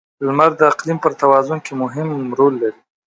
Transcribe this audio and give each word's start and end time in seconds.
•لمر 0.25 0.51
د 0.59 0.61
اقلیم 0.71 0.97
پر 1.03 1.13
توازن 1.21 1.57
کې 1.65 1.73
مهم 1.83 2.09
رول 2.37 2.53
لري. 2.61 2.79